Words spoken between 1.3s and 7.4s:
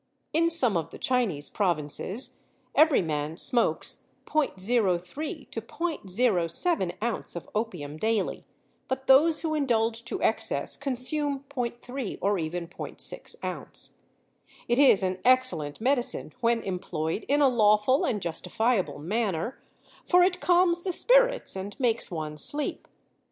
provinces every man smokes ·03 to ·07 ounce